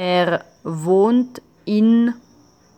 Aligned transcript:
Er 0.00 0.46
wohnt 0.62 1.42
in 1.66 2.14